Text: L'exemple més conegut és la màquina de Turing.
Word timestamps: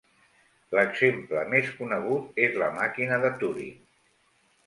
L'exemple 0.77 1.43
més 1.51 1.69
conegut 1.81 2.41
és 2.47 2.57
la 2.63 2.69
màquina 2.79 3.19
de 3.27 3.31
Turing. 3.43 3.77